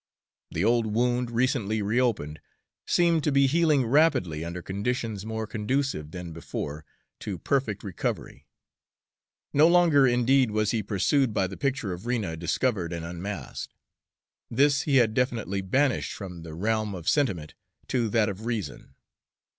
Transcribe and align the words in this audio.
The 0.49 0.63
old 0.65 0.87
wound, 0.87 1.29
recently 1.29 1.83
reopened, 1.83 2.41
seemed 2.87 3.23
to 3.23 3.31
be 3.31 3.45
healing 3.45 3.85
rapidly, 3.85 4.43
under 4.43 4.63
conditions 4.63 5.27
more 5.27 5.45
conducive 5.45 6.09
than 6.09 6.33
before 6.33 6.83
to 7.19 7.37
perfect 7.37 7.83
recovery. 7.83 8.47
No 9.53 9.67
longer, 9.67 10.07
indeed, 10.07 10.49
was 10.49 10.71
he 10.71 10.81
pursued 10.81 11.35
by 11.35 11.45
the 11.45 11.55
picture 11.55 11.93
of 11.93 12.07
Rena 12.07 12.35
discovered 12.35 12.91
and 12.91 13.05
unmasked 13.05 13.75
this 14.49 14.81
he 14.89 14.95
had 14.95 15.13
definitely 15.13 15.61
banished 15.61 16.13
from 16.13 16.41
the 16.41 16.55
realm 16.55 16.95
of 16.95 17.07
sentiment 17.07 17.53
to 17.89 18.09
that 18.09 18.27
of 18.27 18.47
reason. 18.47 18.95